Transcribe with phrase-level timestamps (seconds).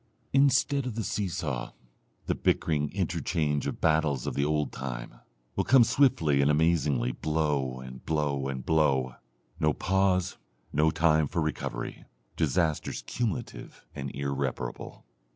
[0.33, 1.73] Instead of the seesaw,
[2.25, 5.19] the bickering interchange of battles of the old time,
[5.55, 9.13] will come swiftly and amazingly blow, and blow, and blow,
[9.59, 10.39] no pause,
[10.73, 15.05] no time for recovery, disasters cumulative and irreparable.